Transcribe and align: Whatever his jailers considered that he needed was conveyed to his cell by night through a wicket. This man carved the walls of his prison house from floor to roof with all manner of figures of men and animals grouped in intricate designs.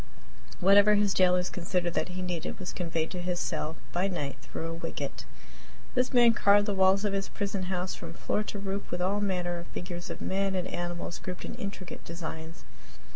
Whatever 0.61 0.95
his 0.95 1.13
jailers 1.13 1.51
considered 1.51 1.93
that 1.93 2.07
he 2.09 2.23
needed 2.23 2.57
was 2.57 2.73
conveyed 2.73 3.11
to 3.11 3.21
his 3.21 3.39
cell 3.39 3.75
by 3.91 4.07
night 4.07 4.35
through 4.41 4.65
a 4.65 4.73
wicket. 4.73 5.25
This 5.93 6.11
man 6.11 6.33
carved 6.33 6.65
the 6.65 6.73
walls 6.73 7.05
of 7.05 7.13
his 7.13 7.29
prison 7.29 7.61
house 7.65 7.93
from 7.93 8.13
floor 8.15 8.41
to 8.45 8.57
roof 8.57 8.89
with 8.89 8.99
all 8.99 9.21
manner 9.21 9.59
of 9.59 9.67
figures 9.67 10.09
of 10.09 10.19
men 10.19 10.55
and 10.55 10.67
animals 10.67 11.19
grouped 11.19 11.45
in 11.45 11.53
intricate 11.53 12.03
designs. 12.03 12.63